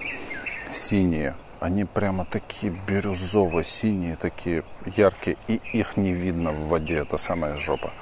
синие. 0.70 1.36
Они 1.60 1.84
прямо 1.84 2.24
такие 2.24 2.72
бирюзово-синие, 2.86 4.16
такие 4.16 4.62
яркие. 4.96 5.36
И 5.48 5.60
их 5.72 5.96
не 5.96 6.12
видно 6.12 6.52
в 6.52 6.68
воде, 6.68 6.98
это 6.98 7.16
самая 7.16 7.56
жопа. 7.56 7.92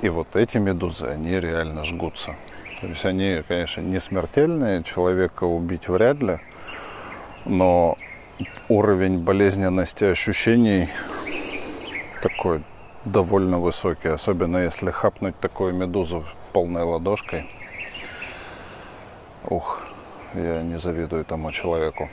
И 0.00 0.08
вот 0.08 0.36
эти 0.36 0.58
медузы, 0.58 1.06
они 1.06 1.38
реально 1.38 1.84
жгутся. 1.84 2.36
То 2.80 2.86
есть 2.88 3.04
они, 3.04 3.42
конечно, 3.46 3.80
не 3.80 4.00
смертельные, 4.00 4.82
человека 4.82 5.44
убить 5.44 5.88
вряд 5.88 6.20
ли, 6.20 6.38
но 7.44 7.96
уровень 8.68 9.18
болезненности 9.18 10.04
ощущений 10.04 10.88
такой 12.22 12.62
довольно 13.04 13.58
высокий, 13.58 14.08
особенно 14.08 14.58
если 14.58 14.90
хапнуть 14.90 15.38
такую 15.40 15.74
медузу 15.74 16.24
полной 16.52 16.84
ладошкой. 16.84 17.50
Ух, 19.48 19.82
я 20.34 20.62
не 20.62 20.78
завидую 20.78 21.24
тому 21.24 21.50
человеку. 21.50 22.08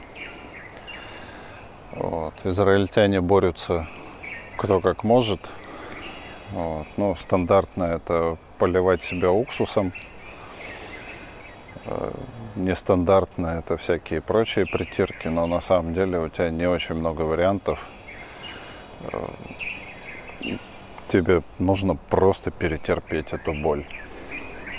Вот. 1.91 2.34
Израильтяне 2.43 3.22
борются 3.22 3.88
кто 4.58 4.82
как 4.82 5.06
может. 5.06 5.39
Вот. 6.52 6.88
Ну, 6.98 7.15
стандартно 7.15 7.84
это 7.84 8.38
поливать 8.58 9.04
себя 9.04 9.32
уксусом. 9.32 9.93
Э, 11.86 12.12
нестандартно, 12.56 13.60
это 13.60 13.78
всякие 13.78 14.22
прочие 14.22 14.65
притирки, 14.65 15.30
но 15.30 15.45
на 15.45 15.62
самом 15.62 15.93
деле 15.93 16.19
у 16.19 16.30
тебя 16.30 16.50
не 16.50 16.67
очень 16.67 16.95
много 16.95 17.22
вариантов. 17.22 17.88
Тебе 21.10 21.41
нужно 21.58 21.95
просто 21.95 22.52
перетерпеть 22.52 23.34
эту 23.34 23.54
боль. 23.54 23.86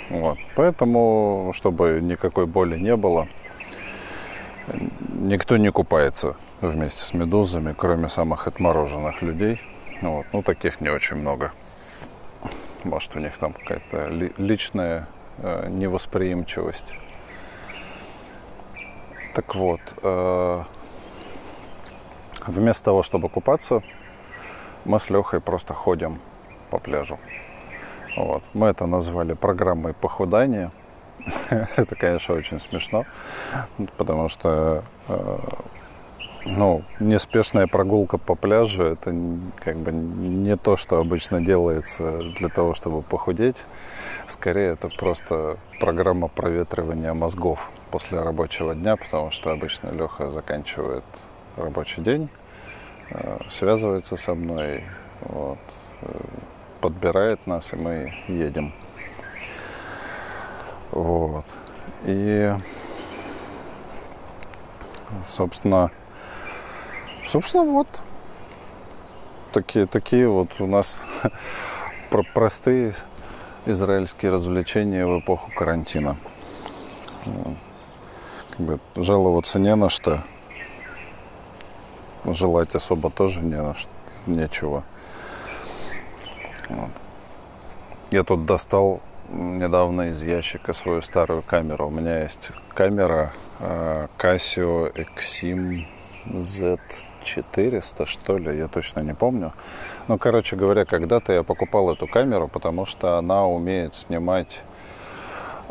Вот. 0.09 0.37
Поэтому, 0.55 1.51
чтобы 1.53 1.99
никакой 2.01 2.45
боли 2.45 2.77
не 2.77 2.95
было, 2.95 3.27
никто 5.09 5.57
не 5.57 5.71
купается 5.71 6.37
вместе 6.61 7.01
с 7.01 7.13
медузами, 7.13 7.73
кроме 7.77 8.07
самых 8.07 8.47
отмороженных 8.47 9.21
людей. 9.21 9.61
Вот. 10.01 10.25
Ну, 10.31 10.41
таких 10.41 10.81
не 10.81 10.89
очень 10.89 11.17
много. 11.17 11.51
Может, 12.83 13.15
у 13.15 13.19
них 13.19 13.37
там 13.37 13.53
какая-то 13.53 14.07
личная 14.37 15.07
э, 15.37 15.67
невосприимчивость. 15.69 16.93
Так 19.33 19.55
вот, 19.55 19.81
э, 20.01 20.63
вместо 22.47 22.85
того, 22.85 23.03
чтобы 23.03 23.29
купаться, 23.29 23.83
мы 24.85 24.99
с 24.99 25.09
Лехой 25.09 25.41
просто 25.41 25.73
ходим 25.73 26.19
по 26.69 26.79
пляжу. 26.79 27.19
Вот. 28.17 28.43
Мы 28.53 28.67
это 28.67 28.85
назвали 28.85 29.33
программой 29.33 29.93
похудания. 29.93 30.71
это, 31.49 31.95
конечно, 31.95 32.35
очень 32.35 32.59
смешно, 32.59 33.05
потому 33.97 34.27
что 34.27 34.83
э, 35.07 35.37
ну, 36.45 36.83
неспешная 36.99 37.67
прогулка 37.67 38.17
по 38.17 38.35
пляжу 38.35 38.83
это 38.83 39.13
как 39.59 39.77
бы 39.77 39.91
не 39.91 40.57
то, 40.57 40.77
что 40.77 40.97
обычно 40.99 41.41
делается 41.41 42.17
для 42.35 42.49
того, 42.49 42.73
чтобы 42.73 43.03
похудеть. 43.03 43.57
Скорее, 44.27 44.73
это 44.73 44.89
просто 44.89 45.57
программа 45.79 46.27
проветривания 46.27 47.13
мозгов 47.13 47.69
после 47.91 48.19
рабочего 48.19 48.73
дня, 48.73 48.95
потому 48.95 49.31
что 49.31 49.51
обычно 49.51 49.89
Леха 49.89 50.31
заканчивает 50.31 51.03
рабочий 51.57 52.01
день, 52.01 52.29
связывается 53.49 54.17
со 54.17 54.33
мной, 54.33 54.83
вот, 55.21 55.59
э, 56.01 56.19
подбирает 56.81 57.45
нас, 57.47 57.73
и 57.73 57.75
мы 57.75 58.13
едем. 58.27 58.73
Вот. 60.91 61.45
И, 62.05 62.51
собственно, 65.23 65.91
Собственно, 67.31 67.63
вот 67.63 67.87
такие, 69.53 69.85
такие 69.85 70.27
вот 70.27 70.49
у 70.59 70.67
нас 70.67 70.97
простые 72.33 72.93
израильские 73.65 74.33
развлечения 74.33 75.05
в 75.05 75.21
эпоху 75.21 75.49
карантина. 75.55 76.17
Как 78.49 78.59
бы 78.59 78.79
жаловаться 78.97 79.59
не 79.59 79.73
на 79.75 79.87
что. 79.87 80.25
Желать 82.25 82.75
особо 82.75 83.09
тоже 83.09 83.41
не 83.41 83.55
на 83.55 83.73
что, 83.73 83.89
нечего. 84.27 84.83
Вот. 86.69 86.91
Я 88.11 88.23
тут 88.23 88.45
достал 88.45 89.01
недавно 89.29 90.09
из 90.09 90.21
ящика 90.21 90.73
свою 90.73 91.01
старую 91.01 91.41
камеру. 91.41 91.87
У 91.87 91.89
меня 91.89 92.23
есть 92.23 92.51
камера 92.73 93.33
э, 93.59 94.07
Casio 94.17 94.93
Exim 94.93 95.85
Z 96.25 96.79
400, 97.23 98.05
что 98.05 98.37
ли, 98.37 98.57
я 98.57 98.67
точно 98.67 99.01
не 99.01 99.13
помню. 99.13 99.53
Но, 100.07 100.17
короче 100.17 100.55
говоря, 100.55 100.85
когда-то 100.85 101.33
я 101.33 101.43
покупал 101.43 101.91
эту 101.93 102.07
камеру, 102.07 102.47
потому 102.47 102.85
что 102.85 103.17
она 103.17 103.45
умеет 103.45 103.95
снимать 103.95 104.61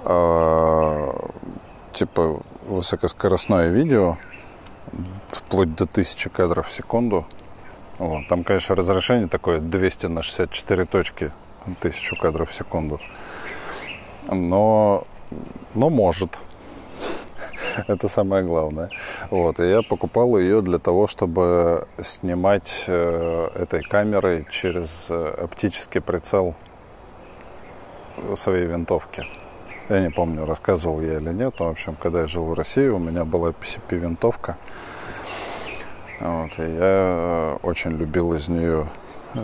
э, 0.04 1.12
типа 1.92 2.40
высокоскоростное 2.66 3.68
видео 3.68 4.16
вплоть 5.32 5.74
до 5.74 5.84
1000 5.84 6.30
кадров 6.30 6.68
в 6.68 6.72
секунду. 6.72 7.26
Вот. 7.98 8.28
Там, 8.28 8.44
конечно, 8.44 8.74
разрешение 8.74 9.28
такое 9.28 9.58
200 9.58 10.06
на 10.06 10.22
64 10.22 10.84
точки, 10.86 11.32
1000 11.66 12.16
кадров 12.16 12.50
в 12.50 12.54
секунду. 12.54 13.00
Но, 14.30 15.06
но 15.74 15.90
может. 15.90 16.38
Это 17.86 18.08
самое 18.08 18.42
главное. 18.42 18.90
Вот. 19.30 19.60
И 19.60 19.68
я 19.68 19.82
покупал 19.82 20.38
ее 20.38 20.62
для 20.62 20.78
того, 20.78 21.06
чтобы 21.06 21.86
снимать 22.00 22.84
э, 22.86 23.48
этой 23.54 23.82
камерой 23.82 24.46
через 24.50 25.08
э, 25.10 25.34
оптический 25.42 26.00
прицел 26.00 26.54
своей 28.34 28.66
винтовки. 28.66 29.26
Я 29.90 30.02
не 30.02 30.10
помню, 30.10 30.46
рассказывал 30.46 31.00
я 31.00 31.16
или 31.16 31.32
нет, 31.32 31.56
но, 31.58 31.66
в 31.66 31.70
общем, 31.70 31.96
когда 31.96 32.20
я 32.20 32.28
жил 32.28 32.44
в 32.44 32.54
России, 32.54 32.86
у 32.86 33.00
меня 33.00 33.24
была 33.24 33.50
PCP-винтовка. 33.50 34.56
Вот, 36.20 36.56
и 36.60 36.62
я 36.62 37.58
очень 37.64 37.90
любил 37.96 38.32
из 38.34 38.46
нее 38.46 38.86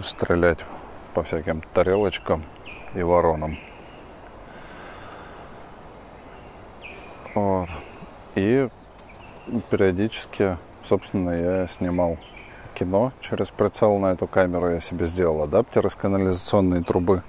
стрелять 0.05 0.61
по 1.15 1.25
всяким 1.25 1.63
тарелочкам 1.75 2.45
и 2.95 3.03
воронам. 3.03 3.59
Вот. 7.35 7.69
И 8.37 8.69
периодически, 9.69 10.59
собственно, 10.85 11.31
я 11.31 11.67
снимал 11.67 12.19
кино 12.75 13.13
через 13.21 13.51
прицел 13.51 13.99
на 13.99 14.13
эту 14.13 14.29
камеру. 14.29 14.71
Я 14.71 14.79
себе 14.79 15.07
сделал 15.07 15.43
адаптер 15.43 15.85
из 15.89 15.97
канализационной 15.97 16.85
трубы. 16.85 17.25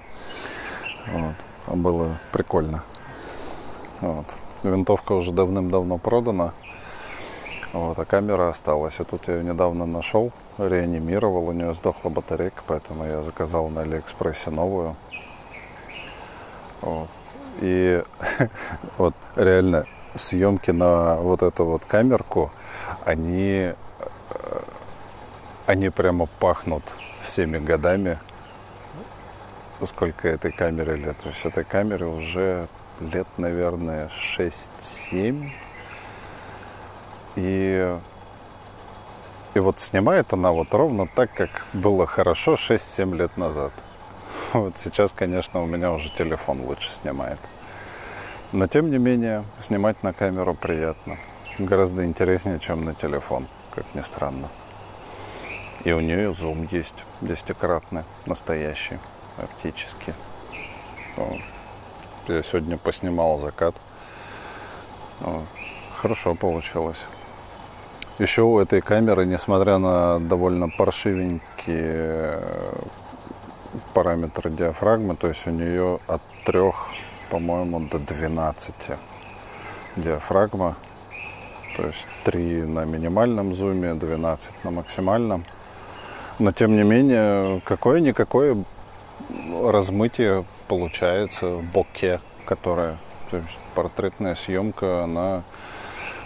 Вот. 1.08 1.34
Было 1.76 2.16
прикольно. 2.30 2.84
Вот. 4.00 4.36
Винтовка 4.62 5.12
уже 5.12 5.32
давным-давно 5.32 5.98
продана. 5.98 6.52
Вот, 7.72 7.98
а 7.98 8.04
камера 8.04 8.48
осталась. 8.48 8.98
И 9.00 9.04
тут 9.04 9.28
я 9.28 9.36
ее 9.36 9.44
недавно 9.44 9.86
нашел, 9.86 10.32
реанимировал, 10.56 11.48
у 11.48 11.52
нее 11.52 11.74
сдохла 11.74 12.08
батарейка, 12.08 12.62
поэтому 12.66 13.04
я 13.04 13.22
заказал 13.22 13.68
на 13.68 13.82
Алиэкспрессе 13.82 14.50
новую. 14.50 14.96
Вот. 16.80 17.08
И 17.60 18.02
вот 18.98 19.14
реально 19.36 19.84
съемки 20.14 20.70
на 20.70 21.16
вот 21.16 21.42
эту 21.42 21.64
вот 21.64 21.84
камерку, 21.84 22.50
они, 23.04 23.74
э, 24.30 24.60
они 25.66 25.90
прямо 25.90 26.26
пахнут 26.26 26.84
всеми 27.20 27.58
годами, 27.58 28.18
сколько 29.84 30.28
этой 30.28 30.52
камере 30.52 30.96
лет. 30.96 31.16
То 31.18 31.28
есть 31.28 31.44
этой 31.44 31.64
камере 31.64 32.06
уже 32.06 32.68
лет, 33.00 33.26
наверное, 33.36 34.08
6-7. 34.08 35.50
И, 37.36 37.98
и 39.54 39.58
вот 39.60 39.80
снимает 39.80 40.32
она 40.32 40.52
вот 40.52 40.72
ровно 40.74 41.06
так, 41.06 41.32
как 41.34 41.66
было 41.72 42.06
хорошо 42.06 42.54
6-7 42.54 43.16
лет 43.16 43.36
назад. 43.36 43.72
Вот 44.52 44.78
сейчас, 44.78 45.12
конечно, 45.12 45.62
у 45.62 45.66
меня 45.66 45.92
уже 45.92 46.10
телефон 46.10 46.62
лучше 46.62 46.90
снимает. 46.90 47.38
Но 48.52 48.66
тем 48.66 48.90
не 48.90 48.98
менее, 48.98 49.44
снимать 49.60 50.02
на 50.02 50.12
камеру 50.14 50.54
приятно. 50.54 51.18
Гораздо 51.58 52.06
интереснее, 52.06 52.58
чем 52.58 52.84
на 52.84 52.94
телефон, 52.94 53.46
как 53.74 53.84
ни 53.94 54.00
странно. 54.00 54.48
И 55.84 55.92
у 55.92 56.00
нее 56.00 56.32
зум 56.32 56.66
есть 56.70 57.04
десятикратный, 57.20 58.04
настоящий, 58.26 58.98
оптический. 59.36 60.14
Я 62.28 62.42
сегодня 62.42 62.76
поснимал 62.76 63.38
закат. 63.38 63.74
Хорошо 65.96 66.34
получилось. 66.34 67.06
Еще 68.18 68.42
у 68.42 68.58
этой 68.58 68.80
камеры, 68.80 69.24
несмотря 69.24 69.78
на 69.78 70.18
довольно 70.18 70.68
паршивенькие 70.68 71.40
э, 71.66 72.74
параметры 73.94 74.50
диафрагмы, 74.50 75.14
то 75.14 75.28
есть 75.28 75.46
у 75.46 75.50
нее 75.50 76.00
от 76.08 76.20
трех 76.44 76.88
по-моему, 77.30 77.80
до 77.80 77.98
12 77.98 78.74
диафрагма. 79.96 80.76
То 81.76 81.86
есть 81.86 82.06
3 82.24 82.62
на 82.62 82.84
минимальном 82.84 83.52
зуме, 83.52 83.94
12 83.94 84.64
на 84.64 84.70
максимальном. 84.70 85.44
Но 86.38 86.52
тем 86.52 86.74
не 86.74 86.82
менее, 86.82 87.60
какое-никакое 87.64 88.64
размытие 89.62 90.44
получается 90.68 91.56
боке, 91.58 92.20
которое, 92.44 92.98
то 93.30 93.38
есть 93.38 93.58
портретная 93.74 94.34
съемка, 94.34 95.04
она, 95.04 95.42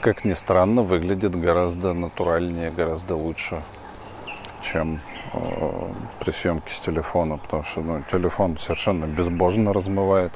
как 0.01 0.25
ни 0.25 0.35
странно, 0.35 0.83
выглядит 0.83 1.39
гораздо 1.39 1.93
натуральнее, 1.93 2.71
гораздо 2.71 3.17
лучше, 3.17 3.63
чем 4.61 5.01
э, 5.33 5.39
при 6.21 6.31
съемке 6.31 6.75
с 6.75 6.81
телефона, 6.81 7.39
потому 7.39 7.65
что 7.65 7.81
ну, 7.81 8.03
телефон 8.11 8.59
совершенно 8.59 9.07
безбожно 9.07 9.73
размывает 9.73 10.33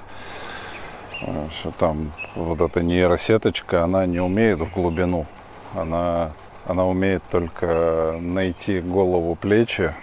что 1.50 1.70
там 1.72 2.12
вот 2.34 2.60
эта 2.60 2.82
нейросеточка, 2.82 3.82
она 3.82 4.06
не 4.06 4.20
умеет 4.20 4.60
в 4.60 4.72
глубину. 4.72 5.26
Она, 5.74 6.32
она 6.66 6.86
умеет 6.86 7.22
только 7.30 8.16
найти 8.20 8.80
голову, 8.80 9.34
плечи, 9.34 9.94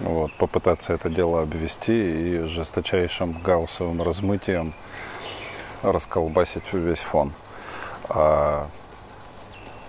вот, 0.00 0.32
попытаться 0.34 0.92
это 0.92 1.10
дело 1.10 1.42
обвести 1.42 1.92
и 1.92 2.38
жесточайшим 2.46 3.40
гауссовым 3.42 4.00
размытием 4.02 4.74
расколбасить 5.82 6.72
весь 6.72 7.00
фон. 7.00 7.32
А 8.08 8.68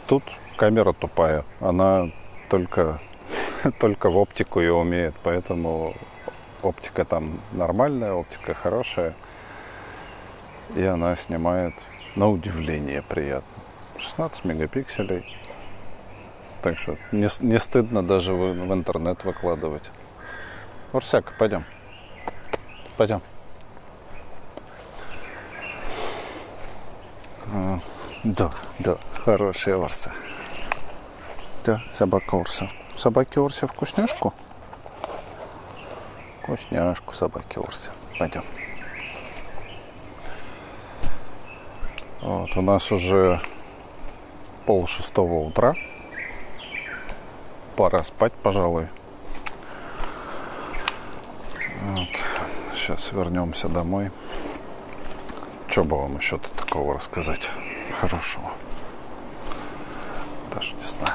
тут 0.07 0.23
камера 0.57 0.93
тупая. 0.93 1.45
Она 1.59 2.11
только, 2.49 2.99
только 3.79 4.09
в 4.09 4.17
оптику 4.17 4.61
и 4.61 4.67
умеет. 4.67 5.15
Поэтому 5.23 5.95
оптика 6.63 7.05
там 7.05 7.39
нормальная, 7.51 8.13
оптика 8.13 8.53
хорошая. 8.53 9.13
И 10.75 10.83
она 10.83 11.15
снимает 11.15 11.73
на 12.15 12.29
удивление 12.29 13.03
приятно. 13.03 13.63
16 13.97 14.45
мегапикселей. 14.45 15.25
Так 16.61 16.77
что 16.77 16.97
не, 17.11 17.27
не 17.41 17.59
стыдно 17.59 18.03
даже 18.03 18.33
в, 18.33 18.53
в 18.53 18.73
интернет 18.73 19.23
выкладывать. 19.23 19.83
Урсяк, 20.91 21.37
пойдем. 21.37 21.65
Пойдем. 22.97 23.21
Да, 28.23 28.51
да, 28.79 28.97
хорошая 29.23 29.77
Урса. 29.77 30.11
Да, 31.63 31.81
собака 31.93 32.35
Урса. 32.35 32.69
Собаки 32.97 33.39
Урсе 33.39 33.67
вкусняшку? 33.67 34.33
Вкусняшку 36.41 37.13
собаки 37.13 37.59
Урсе. 37.59 37.91
Пойдем. 38.17 38.43
Вот, 42.21 42.55
у 42.57 42.61
нас 42.61 42.91
уже 42.91 43.39
пол 44.65 44.85
шестого 44.87 45.45
утра. 45.45 45.73
Пора 47.75 48.03
спать, 48.03 48.33
пожалуй. 48.33 48.89
Вот. 51.81 52.09
Сейчас 52.89 53.11
вернемся 53.11 53.69
домой. 53.69 54.09
Что 55.67 55.83
бы 55.83 55.95
вам 55.95 56.17
еще-то 56.17 56.49
такого 56.49 56.95
рассказать 56.95 57.47
хорошего? 58.01 58.51
Даже 60.51 60.73
не 60.73 60.87
знаю. 60.87 61.13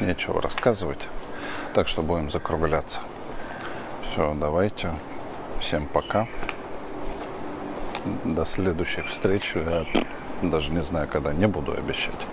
Нечего 0.00 0.42
рассказывать. 0.42 1.08
Так 1.72 1.86
что 1.86 2.02
будем 2.02 2.32
закругляться. 2.32 2.98
Все, 4.10 4.34
давайте. 4.34 4.90
Всем 5.60 5.86
пока. 5.86 6.26
До 8.24 8.44
следующих 8.44 9.06
встреч. 9.06 9.52
Я 9.54 9.86
даже 10.42 10.72
не 10.72 10.82
знаю, 10.82 11.06
когда. 11.06 11.32
Не 11.32 11.46
буду 11.46 11.74
обещать. 11.74 12.26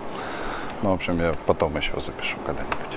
Ну, 0.81 0.89
в 0.89 0.93
общем, 0.95 1.19
я 1.19 1.36
потом 1.45 1.77
еще 1.77 2.01
запишу 2.01 2.39
когда-нибудь. 2.47 2.90